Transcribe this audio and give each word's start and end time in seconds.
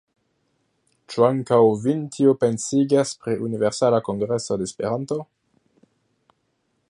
Ĉu 1.13 1.25
ankaŭ 1.27 1.59
vin 1.83 2.01
tio 2.15 2.33
pensigas 2.45 3.13
pri 3.25 3.37
Universala 3.49 4.01
Kongreso 4.09 4.59
de 4.63 4.69
Esperanto? 4.71 5.19